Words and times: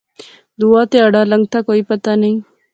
دوہا 0.59 0.81
تہاڑا 0.91 1.21
لنگتھا 1.31 1.59
کوئی 1.67 1.81
پتہ 1.89 2.11
نیں 2.21 2.35